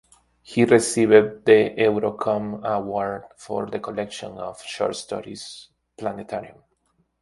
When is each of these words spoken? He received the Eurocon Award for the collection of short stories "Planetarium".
He 0.41 0.65
received 0.65 1.45
the 1.45 1.75
Eurocon 1.77 2.63
Award 2.63 3.25
for 3.37 3.67
the 3.67 3.77
collection 3.79 4.31
of 4.39 4.59
short 4.63 4.95
stories 4.95 5.69
"Planetarium". 5.95 6.63